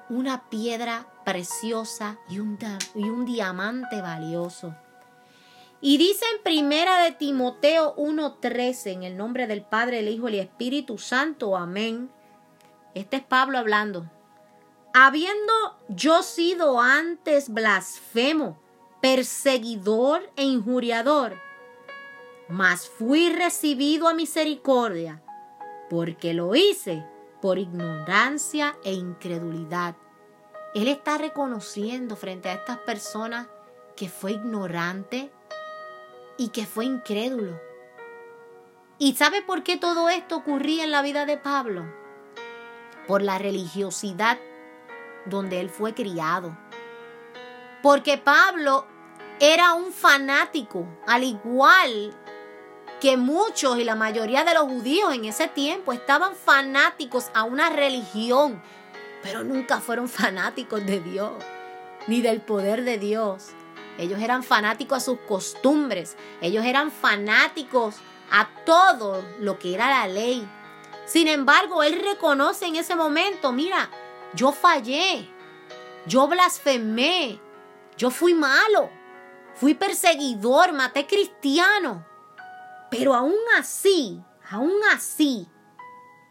una 0.09 0.49
piedra 0.49 1.07
preciosa 1.25 2.19
y 2.29 2.39
un, 2.39 2.59
y 2.95 3.09
un 3.09 3.25
diamante 3.25 4.01
valioso. 4.01 4.75
Y 5.81 5.99
dice 5.99 6.25
en 6.35 6.43
primera 6.43 7.03
de 7.05 7.13
Timoteo 7.13 7.95
1:13, 7.97 8.93
en 8.93 9.03
el 9.03 9.17
nombre 9.17 9.47
del 9.47 9.63
Padre, 9.63 10.01
el 10.01 10.09
Hijo 10.09 10.29
y 10.29 10.35
el 10.35 10.47
Espíritu 10.47 10.99
Santo, 10.99 11.57
amén. 11.57 12.11
Este 12.95 13.19
es 13.19 13.23
Pablo 13.23 13.59
hablando. 13.59 14.11
Habiendo 14.95 15.53
yo 15.89 16.23
sido 16.23 16.81
antes 16.81 17.53
blasfemo, 17.53 18.59
perseguidor 19.03 20.31
e 20.37 20.45
injuriador, 20.45 21.39
mas 22.49 22.89
fui 22.89 23.29
recibido 23.31 24.07
a 24.07 24.15
misericordia, 24.15 25.23
porque 25.91 26.33
lo 26.33 26.55
hice 26.55 27.05
por 27.45 27.59
ignorancia 27.59 28.75
e 28.85 28.95
incredulidad. 28.95 29.97
Él 30.75 30.89
está 30.89 31.19
reconociendo 31.19 32.17
frente 32.17 32.49
a 32.49 32.55
estas 32.55 32.79
personas 32.79 33.49
que 33.95 34.09
fue 34.09 34.33
ignorante, 34.33 35.31
y 36.39 36.49
que 36.49 36.65
fue 36.65 36.87
incrédulo. 36.87 37.61
¿Y 38.97 39.15
sabe 39.17 39.43
por 39.43 39.63
qué 39.63 39.77
todo 39.77 40.09
esto 40.09 40.37
ocurría 40.37 40.85
en 40.85 40.91
la 40.91 41.03
vida 41.03 41.27
de 41.27 41.37
Pablo? 41.37 41.85
Por 43.07 43.21
la 43.21 43.37
religiosidad 43.37 44.39
donde 45.27 45.61
él 45.61 45.69
fue 45.69 45.93
criado. 45.93 46.57
Porque 47.83 48.17
Pablo 48.17 48.87
era 49.39 49.75
un 49.75 49.93
fanático, 49.93 50.87
al 51.07 51.25
igual 51.25 52.17
que 53.05 53.19
muchos 53.19 53.79
y 53.79 53.85
la 53.85 53.97
mayoría 53.97 54.45
de 54.45 54.55
los 54.55 54.63
judíos 54.63 55.13
en 55.13 55.27
ese 55.27 55.47
tiempo 55.47 55.93
estaban 55.93 56.35
fanáticos 56.35 57.27
a 57.35 57.43
una 57.45 57.69
religión, 57.69 58.63
pero 59.23 59.45
nunca 59.45 59.79
fueron 59.83 60.09
fanáticos 60.09 60.87
de 60.87 61.01
Dios, 61.01 61.33
ni 62.07 62.23
del 62.23 62.41
poder 62.41 62.83
de 62.83 62.97
Dios. 62.97 63.49
Ellos 63.99 64.23
eran 64.23 64.43
fanáticos 64.43 64.97
a 64.97 65.01
sus 65.05 65.19
costumbres. 65.29 66.17
Ellos 66.41 66.65
eran 66.65 66.91
fanáticos 66.91 67.97
a 68.31 68.49
todo 68.65 69.23
lo 69.39 69.59
que 69.59 69.75
era 69.75 69.91
la 69.91 70.09
ley. 70.09 70.49
Sin 71.05 71.29
embargo, 71.29 71.83
él 71.83 72.01
reconoce 72.03 72.65
en 72.65 72.77
ese 72.77 72.97
momento, 72.97 73.53
mira, 73.53 73.91
yo 74.33 74.51
fallé, 74.51 75.29
yo 76.07 76.27
blasfemé, 76.27 77.39
yo 77.99 78.11
fui 78.11 78.33
malo, 78.33 78.89
fui 79.57 79.75
perseguidor, 79.75 80.73
maté 80.73 81.07
cristiano. 81.07 82.14
Pero 82.97 83.13
aún 83.13 83.35
así, 83.59 84.23
aún 84.49 84.77
así, 84.95 85.49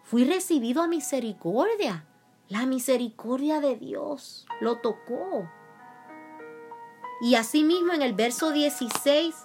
fui 0.04 0.24
recibido 0.24 0.82
a 0.82 0.88
misericordia. 0.88 2.06
La 2.48 2.66
misericordia 2.66 3.60
de 3.60 3.76
Dios 3.76 4.46
lo 4.62 4.78
tocó. 4.78 5.50
Y 7.22 7.36
asimismo 7.36 7.92
en 7.92 8.02
el 8.02 8.14
verso 8.14 8.52
16, 8.52 9.36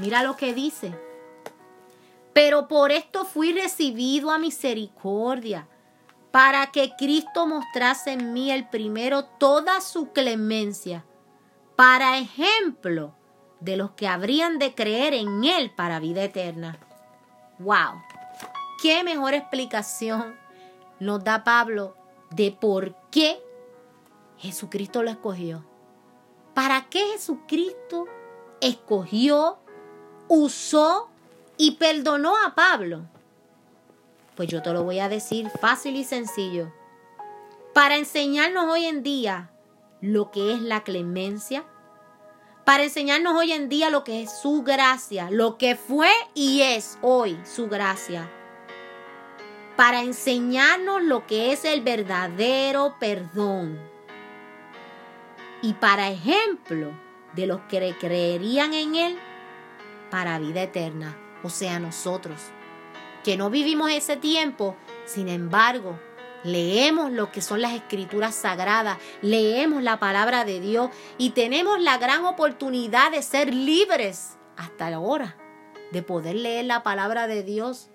mira 0.00 0.22
lo 0.22 0.36
que 0.36 0.54
dice. 0.54 0.98
Pero 2.32 2.68
por 2.68 2.90
esto 2.90 3.26
fui 3.26 3.52
recibido 3.52 4.30
a 4.30 4.38
misericordia, 4.38 5.68
para 6.30 6.72
que 6.72 6.92
Cristo 6.96 7.46
mostrase 7.46 8.12
en 8.12 8.32
mí 8.32 8.50
el 8.50 8.66
primero 8.70 9.26
toda 9.26 9.82
su 9.82 10.12
clemencia, 10.12 11.04
para 11.76 12.16
ejemplo 12.18 13.14
de 13.60 13.76
los 13.76 13.92
que 13.92 14.08
habrían 14.08 14.58
de 14.58 14.74
creer 14.74 15.14
en 15.14 15.44
Él 15.44 15.70
para 15.70 16.00
vida 16.00 16.22
eterna. 16.24 16.78
¡Wow! 17.58 18.02
¿Qué 18.82 19.02
mejor 19.02 19.34
explicación 19.34 20.36
nos 21.00 21.24
da 21.24 21.44
Pablo 21.44 21.96
de 22.30 22.52
por 22.52 22.94
qué 23.10 23.42
Jesucristo 24.38 25.02
lo 25.02 25.10
escogió? 25.10 25.64
¿Para 26.54 26.88
qué 26.88 27.00
Jesucristo 27.12 28.06
escogió, 28.60 29.58
usó 30.28 31.08
y 31.56 31.72
perdonó 31.72 32.34
a 32.44 32.54
Pablo? 32.54 33.06
Pues 34.34 34.48
yo 34.48 34.62
te 34.62 34.72
lo 34.72 34.84
voy 34.84 34.98
a 34.98 35.08
decir 35.08 35.48
fácil 35.48 35.96
y 35.96 36.04
sencillo. 36.04 36.72
Para 37.72 37.96
enseñarnos 37.96 38.70
hoy 38.70 38.84
en 38.84 39.02
día 39.02 39.50
lo 40.00 40.30
que 40.30 40.52
es 40.52 40.60
la 40.60 40.84
clemencia, 40.84 41.64
para 42.66 42.82
enseñarnos 42.82 43.34
hoy 43.34 43.52
en 43.52 43.68
día 43.68 43.90
lo 43.90 44.02
que 44.02 44.22
es 44.22 44.40
su 44.40 44.64
gracia, 44.64 45.30
lo 45.30 45.56
que 45.56 45.76
fue 45.76 46.10
y 46.34 46.62
es 46.62 46.98
hoy 47.00 47.38
su 47.44 47.68
gracia, 47.68 48.28
para 49.76 50.02
enseñarnos 50.02 51.00
lo 51.00 51.28
que 51.28 51.52
es 51.52 51.64
el 51.64 51.82
verdadero 51.82 52.96
perdón. 52.98 53.78
Y 55.62 55.74
para 55.74 56.10
ejemplo 56.10 56.90
de 57.36 57.46
los 57.46 57.60
que 57.68 57.94
creerían 58.00 58.74
en 58.74 58.96
Él 58.96 59.18
para 60.10 60.40
vida 60.40 60.64
eterna, 60.64 61.16
o 61.44 61.50
sea, 61.50 61.78
nosotros, 61.78 62.50
que 63.22 63.36
no 63.36 63.48
vivimos 63.48 63.92
ese 63.92 64.16
tiempo, 64.16 64.74
sin 65.04 65.28
embargo, 65.28 66.00
leemos 66.46 67.10
lo 67.10 67.32
que 67.32 67.42
son 67.42 67.60
las 67.60 67.72
escrituras 67.72 68.34
sagradas, 68.34 68.98
leemos 69.20 69.82
la 69.82 69.98
palabra 69.98 70.44
de 70.44 70.60
Dios 70.60 70.90
y 71.18 71.30
tenemos 71.30 71.80
la 71.80 71.98
gran 71.98 72.24
oportunidad 72.24 73.10
de 73.10 73.22
ser 73.22 73.52
libres 73.52 74.36
hasta 74.56 74.88
ahora, 74.88 75.36
de 75.92 76.02
poder 76.02 76.36
leer 76.36 76.64
la 76.64 76.82
palabra 76.82 77.26
de 77.26 77.42
Dios 77.42 77.90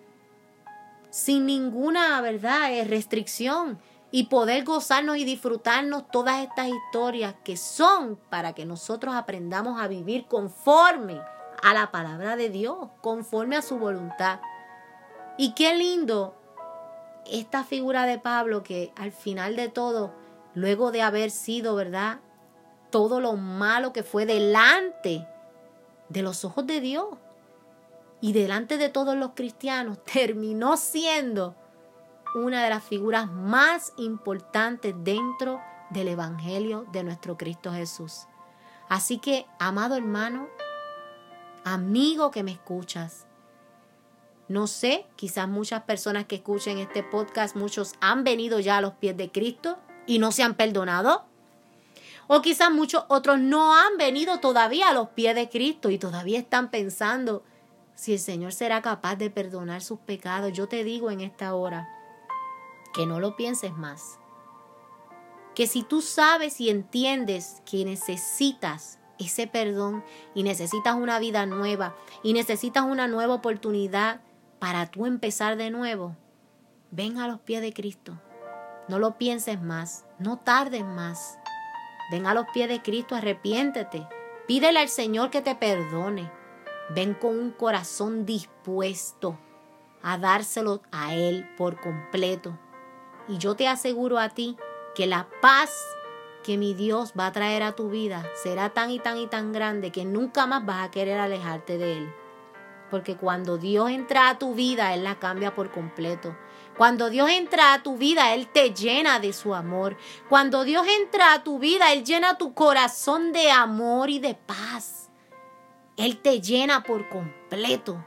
sin 1.09 1.45
ninguna 1.45 2.21
verdad, 2.21 2.71
eh, 2.71 2.83
restricción 2.85 3.79
y 4.11 4.25
poder 4.25 4.63
gozarnos 4.63 5.17
y 5.17 5.23
disfrutarnos 5.23 6.09
todas 6.09 6.41
estas 6.41 6.67
historias 6.67 7.35
que 7.43 7.57
son 7.57 8.17
para 8.29 8.53
que 8.53 8.65
nosotros 8.65 9.15
aprendamos 9.15 9.79
a 9.79 9.87
vivir 9.87 10.25
conforme 10.27 11.21
a 11.63 11.73
la 11.73 11.91
palabra 11.91 12.35
de 12.35 12.49
Dios, 12.49 12.89
conforme 13.01 13.55
a 13.55 13.61
su 13.61 13.77
voluntad. 13.77 14.39
Y 15.37 15.53
qué 15.53 15.75
lindo 15.75 16.40
esta 17.25 17.63
figura 17.63 18.05
de 18.05 18.17
Pablo 18.19 18.63
que 18.63 18.91
al 18.95 19.11
final 19.11 19.55
de 19.55 19.69
todo, 19.69 20.13
luego 20.53 20.91
de 20.91 21.01
haber 21.01 21.31
sido, 21.31 21.75
¿verdad? 21.75 22.19
Todo 22.89 23.19
lo 23.19 23.35
malo 23.35 23.93
que 23.93 24.03
fue 24.03 24.25
delante 24.25 25.27
de 26.09 26.21
los 26.21 26.43
ojos 26.43 26.67
de 26.67 26.81
Dios 26.81 27.07
y 28.19 28.33
delante 28.33 28.77
de 28.77 28.89
todos 28.89 29.15
los 29.15 29.31
cristianos, 29.35 30.03
terminó 30.11 30.77
siendo 30.77 31.55
una 32.35 32.63
de 32.63 32.69
las 32.69 32.83
figuras 32.83 33.29
más 33.29 33.93
importantes 33.97 34.93
dentro 34.99 35.59
del 35.89 36.07
Evangelio 36.07 36.85
de 36.91 37.03
nuestro 37.03 37.37
Cristo 37.37 37.73
Jesús. 37.73 38.27
Así 38.87 39.17
que, 39.17 39.45
amado 39.59 39.95
hermano, 39.95 40.47
amigo 41.63 42.31
que 42.31 42.43
me 42.43 42.51
escuchas, 42.51 43.25
no 44.51 44.67
sé, 44.67 45.05
quizás 45.15 45.47
muchas 45.47 45.83
personas 45.83 46.25
que 46.25 46.35
escuchen 46.35 46.77
este 46.77 47.03
podcast, 47.03 47.55
muchos 47.55 47.95
han 48.01 48.23
venido 48.23 48.59
ya 48.59 48.77
a 48.77 48.81
los 48.81 48.93
pies 48.93 49.17
de 49.17 49.31
Cristo 49.31 49.79
y 50.05 50.19
no 50.19 50.31
se 50.31 50.43
han 50.43 50.55
perdonado. 50.55 51.25
O 52.27 52.41
quizás 52.41 52.71
muchos 52.71 53.05
otros 53.07 53.39
no 53.39 53.75
han 53.75 53.97
venido 53.97 54.39
todavía 54.39 54.89
a 54.89 54.93
los 54.93 55.09
pies 55.09 55.35
de 55.35 55.49
Cristo 55.49 55.89
y 55.89 55.97
todavía 55.97 56.39
están 56.39 56.69
pensando 56.69 57.43
si 57.95 58.13
el 58.13 58.19
Señor 58.19 58.53
será 58.53 58.81
capaz 58.81 59.15
de 59.15 59.29
perdonar 59.29 59.81
sus 59.81 59.99
pecados. 59.99 60.53
Yo 60.53 60.67
te 60.67 60.83
digo 60.83 61.11
en 61.11 61.21
esta 61.21 61.53
hora 61.53 61.89
que 62.93 63.05
no 63.05 63.19
lo 63.19 63.35
pienses 63.35 63.73
más. 63.73 64.17
Que 65.55 65.67
si 65.67 65.83
tú 65.83 66.01
sabes 66.01 66.61
y 66.61 66.69
entiendes 66.69 67.61
que 67.65 67.83
necesitas 67.83 68.99
ese 69.19 69.47
perdón 69.47 70.03
y 70.33 70.43
necesitas 70.43 70.95
una 70.95 71.19
vida 71.19 71.45
nueva 71.45 71.95
y 72.23 72.33
necesitas 72.33 72.85
una 72.85 73.07
nueva 73.07 73.35
oportunidad 73.35 74.21
para 74.61 74.85
tú 74.85 75.07
empezar 75.07 75.57
de 75.57 75.71
nuevo, 75.71 76.15
ven 76.91 77.17
a 77.17 77.27
los 77.27 77.39
pies 77.39 77.61
de 77.61 77.73
Cristo. 77.73 78.21
No 78.87 78.99
lo 78.99 79.17
pienses 79.17 79.59
más, 79.59 80.05
no 80.19 80.37
tardes 80.37 80.85
más. 80.85 81.39
Ven 82.11 82.27
a 82.27 82.35
los 82.35 82.45
pies 82.53 82.69
de 82.69 82.79
Cristo, 82.79 83.15
arrepiéntete. 83.15 84.07
Pídele 84.47 84.77
al 84.77 84.89
Señor 84.89 85.31
que 85.31 85.41
te 85.41 85.55
perdone. 85.55 86.31
Ven 86.93 87.15
con 87.15 87.39
un 87.39 87.49
corazón 87.49 88.27
dispuesto 88.27 89.39
a 90.03 90.19
dárselo 90.19 90.83
a 90.91 91.15
Él 91.15 91.49
por 91.57 91.81
completo. 91.81 92.55
Y 93.27 93.39
yo 93.39 93.55
te 93.55 93.67
aseguro 93.67 94.19
a 94.19 94.29
ti 94.29 94.57
que 94.93 95.07
la 95.07 95.27
paz 95.41 95.73
que 96.43 96.59
mi 96.59 96.75
Dios 96.75 97.13
va 97.19 97.25
a 97.25 97.31
traer 97.31 97.63
a 97.63 97.71
tu 97.71 97.89
vida 97.89 98.29
será 98.43 98.69
tan 98.69 98.91
y 98.91 98.99
tan 98.99 99.17
y 99.17 99.25
tan 99.25 99.53
grande 99.53 99.91
que 99.91 100.05
nunca 100.05 100.45
más 100.45 100.63
vas 100.67 100.85
a 100.85 100.91
querer 100.91 101.19
alejarte 101.19 101.79
de 101.79 101.97
Él. 101.97 102.20
Porque 102.91 103.15
cuando 103.15 103.57
Dios 103.57 103.89
entra 103.89 104.29
a 104.29 104.37
tu 104.37 104.53
vida, 104.53 104.93
Él 104.93 105.05
la 105.05 105.17
cambia 105.17 105.55
por 105.55 105.71
completo. 105.71 106.37
Cuando 106.77 107.09
Dios 107.09 107.29
entra 107.29 107.73
a 107.73 107.83
tu 107.83 107.97
vida, 107.97 108.33
Él 108.33 108.47
te 108.47 108.73
llena 108.73 109.19
de 109.19 109.33
su 109.33 109.55
amor. 109.55 109.97
Cuando 110.29 110.63
Dios 110.65 110.85
entra 110.87 111.33
a 111.33 111.43
tu 111.43 111.57
vida, 111.57 111.93
Él 111.93 112.03
llena 112.03 112.37
tu 112.37 112.53
corazón 112.53 113.31
de 113.31 113.49
amor 113.49 114.09
y 114.09 114.19
de 114.19 114.35
paz. 114.35 115.09
Él 115.95 116.17
te 116.17 116.41
llena 116.41 116.83
por 116.83 117.07
completo. 117.07 118.03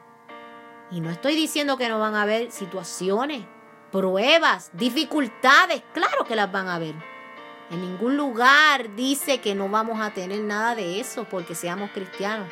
Y 0.91 1.01
no 1.01 1.11
estoy 1.11 1.35
diciendo 1.35 1.77
que 1.79 1.89
no 1.89 1.99
van 1.99 2.15
a 2.15 2.23
haber 2.23 2.53
situaciones, 2.53 3.45
pruebas, 3.91 4.71
dificultades. 4.75 5.83
Claro 5.93 6.25
que 6.25 6.37
las 6.37 6.53
van 6.53 6.69
a 6.69 6.75
haber. 6.75 6.95
En 7.71 7.81
ningún 7.81 8.17
lugar 8.17 8.95
dice 8.95 9.41
que 9.41 9.55
no 9.55 9.69
vamos 9.69 10.01
a 10.01 10.13
tener 10.13 10.41
nada 10.41 10.75
de 10.75 11.01
eso 11.01 11.25
porque 11.25 11.55
seamos 11.55 11.91
cristianos. 11.93 12.49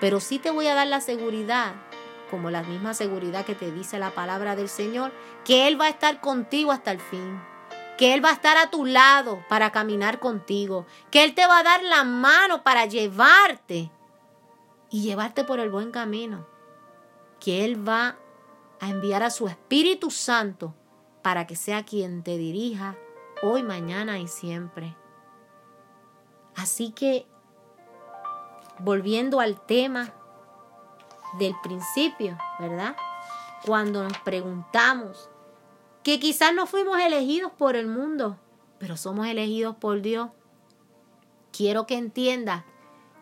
Pero 0.00 0.20
sí 0.20 0.38
te 0.38 0.50
voy 0.50 0.66
a 0.66 0.74
dar 0.74 0.86
la 0.86 1.00
seguridad, 1.00 1.74
como 2.30 2.50
la 2.50 2.62
misma 2.62 2.94
seguridad 2.94 3.44
que 3.44 3.54
te 3.54 3.70
dice 3.70 3.98
la 3.98 4.10
palabra 4.10 4.56
del 4.56 4.68
Señor, 4.68 5.12
que 5.44 5.68
Él 5.68 5.80
va 5.80 5.86
a 5.86 5.90
estar 5.90 6.20
contigo 6.20 6.72
hasta 6.72 6.92
el 6.92 7.00
fin. 7.00 7.40
Que 7.96 8.12
Él 8.12 8.22
va 8.22 8.30
a 8.30 8.34
estar 8.34 8.58
a 8.58 8.68
tu 8.70 8.84
lado 8.84 9.42
para 9.48 9.72
caminar 9.72 10.18
contigo. 10.18 10.86
Que 11.10 11.24
Él 11.24 11.34
te 11.34 11.46
va 11.46 11.60
a 11.60 11.62
dar 11.62 11.82
la 11.82 12.04
mano 12.04 12.62
para 12.62 12.84
llevarte 12.84 13.90
y 14.90 15.02
llevarte 15.02 15.44
por 15.44 15.60
el 15.60 15.70
buen 15.70 15.92
camino. 15.92 16.46
Que 17.40 17.64
Él 17.64 17.88
va 17.88 18.16
a 18.80 18.88
enviar 18.90 19.22
a 19.22 19.30
su 19.30 19.48
Espíritu 19.48 20.10
Santo 20.10 20.74
para 21.22 21.46
que 21.46 21.56
sea 21.56 21.84
quien 21.84 22.22
te 22.22 22.36
dirija 22.36 22.96
hoy, 23.42 23.62
mañana 23.62 24.18
y 24.18 24.28
siempre. 24.28 24.94
Así 26.54 26.90
que 26.90 27.26
volviendo 28.78 29.40
al 29.40 29.60
tema 29.64 30.12
del 31.38 31.54
principio, 31.62 32.36
¿verdad? 32.58 32.96
Cuando 33.64 34.02
nos 34.02 34.18
preguntamos 34.18 35.28
que 36.02 36.20
quizás 36.20 36.54
no 36.54 36.66
fuimos 36.66 36.98
elegidos 37.00 37.52
por 37.52 37.76
el 37.76 37.88
mundo, 37.88 38.38
pero 38.78 38.96
somos 38.96 39.26
elegidos 39.26 39.76
por 39.76 40.02
Dios. 40.02 40.30
Quiero 41.52 41.86
que 41.86 41.96
entiendas 41.96 42.64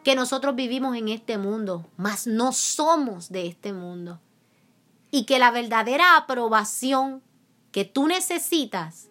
que 0.02 0.14
nosotros 0.14 0.54
vivimos 0.54 0.96
en 0.96 1.08
este 1.08 1.38
mundo, 1.38 1.86
mas 1.96 2.26
no 2.26 2.52
somos 2.52 3.30
de 3.30 3.46
este 3.46 3.72
mundo. 3.72 4.20
Y 5.10 5.24
que 5.24 5.38
la 5.38 5.50
verdadera 5.50 6.16
aprobación 6.16 7.22
que 7.72 7.84
tú 7.84 8.06
necesitas 8.06 9.08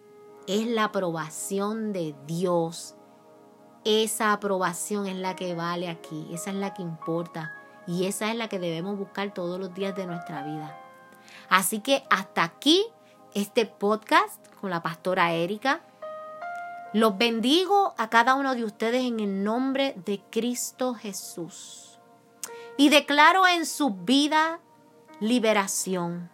es 0.47 0.67
la 0.67 0.85
aprobación 0.85 1.93
de 1.93 2.13
Dios 2.27 2.95
esa 3.85 4.33
aprobación 4.33 5.07
es 5.07 5.15
la 5.15 5.35
que 5.35 5.55
vale 5.55 5.89
aquí, 5.89 6.27
esa 6.31 6.51
es 6.51 6.55
la 6.55 6.73
que 6.73 6.81
importa 6.81 7.53
y 7.87 8.05
esa 8.05 8.31
es 8.31 8.37
la 8.37 8.47
que 8.47 8.59
debemos 8.59 8.97
buscar 8.97 9.33
todos 9.33 9.59
los 9.59 9.73
días 9.73 9.95
de 9.95 10.05
nuestra 10.05 10.43
vida. 10.43 10.77
Así 11.49 11.79
que 11.79 12.03
hasta 12.09 12.43
aquí 12.43 12.85
este 13.33 13.65
podcast 13.65 14.39
con 14.61 14.69
la 14.69 14.81
pastora 14.81 15.33
Erika. 15.33 15.81
Los 16.93 17.17
bendigo 17.17 17.95
a 17.97 18.09
cada 18.09 18.35
uno 18.35 18.53
de 18.53 18.63
ustedes 18.63 19.03
en 19.03 19.19
el 19.19 19.43
nombre 19.43 19.95
de 20.05 20.21
Cristo 20.29 20.93
Jesús. 20.93 21.99
Y 22.77 22.89
declaro 22.89 23.47
en 23.47 23.65
su 23.65 23.91
vida 23.91 24.59
liberación. 25.19 26.29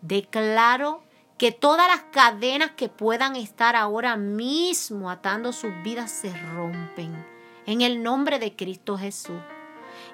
Declaro 0.00 1.02
que 1.38 1.52
todas 1.52 1.86
las 1.86 2.02
cadenas 2.10 2.72
que 2.72 2.88
puedan 2.88 3.36
estar 3.36 3.76
ahora 3.76 4.16
mismo 4.16 5.08
atando 5.08 5.52
sus 5.52 5.70
vidas 5.84 6.10
se 6.10 6.36
rompen 6.36 7.14
en 7.64 7.80
el 7.80 8.02
nombre 8.02 8.40
de 8.40 8.56
Cristo 8.56 8.98
Jesús. 8.98 9.40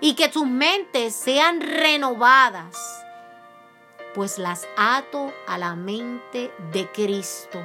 Y 0.01 0.15
que 0.15 0.29
tus 0.29 0.47
mentes 0.47 1.15
sean 1.15 1.61
renovadas, 1.61 2.77
pues 4.15 4.39
las 4.39 4.67
ato 4.77 5.33
a 5.47 5.57
la 5.57 5.75
mente 5.75 6.53
de 6.73 6.91
Cristo, 6.93 7.61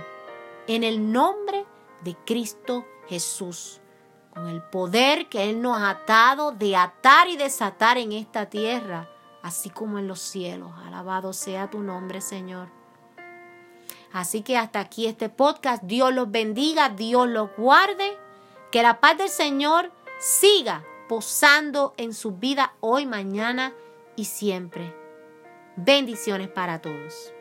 en 0.68 0.84
el 0.84 1.12
nombre 1.12 1.66
de 2.04 2.16
Cristo 2.26 2.86
Jesús, 3.08 3.82
con 4.32 4.48
el 4.48 4.62
poder 4.62 5.28
que 5.28 5.50
Él 5.50 5.62
nos 5.62 5.78
ha 5.78 5.90
atado 5.90 6.52
de 6.52 6.76
atar 6.76 7.28
y 7.28 7.36
desatar 7.36 7.98
en 7.98 8.12
esta 8.14 8.46
tierra, 8.48 9.10
así 9.42 9.70
como 9.70 9.98
en 9.98 10.08
los 10.08 10.20
cielos. 10.20 10.72
Alabado 10.86 11.34
sea 11.34 11.70
tu 11.70 11.80
nombre, 11.80 12.22
Señor. 12.22 12.79
Así 14.12 14.42
que 14.42 14.58
hasta 14.58 14.80
aquí 14.80 15.08
este 15.08 15.30
podcast. 15.30 15.84
Dios 15.84 16.14
los 16.14 16.32
bendiga, 16.32 16.90
Dios 16.90 17.28
los 17.28 17.50
guarde. 17.58 18.18
Que 18.72 18.84
la 18.84 19.00
paz 19.00 19.18
del 19.18 19.30
Señor 19.30 19.92
siga 20.20 20.84
posando 21.08 21.94
en 21.98 22.14
su 22.14 22.34
vida 22.34 22.74
hoy, 22.82 23.06
mañana 23.06 23.74
y 24.16 24.26
siempre. 24.26 24.96
Bendiciones 25.76 26.50
para 26.50 26.82
todos. 26.82 27.34